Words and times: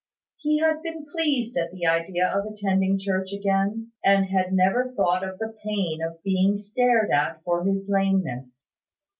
He 0.37 0.57
had 0.57 0.81
been 0.81 1.05
pleased 1.05 1.55
at 1.59 1.69
the 1.69 1.85
idea 1.85 2.27
of 2.27 2.47
attending 2.51 2.97
church 2.97 3.31
again, 3.33 3.91
and 4.03 4.25
had 4.25 4.51
never 4.51 4.91
thought 4.97 5.23
of 5.23 5.37
the 5.37 5.55
pain 5.63 6.01
of 6.01 6.23
being 6.23 6.57
stared 6.57 7.11
at 7.11 7.43
for 7.43 7.65
his 7.65 7.85
lameness. 7.87 8.63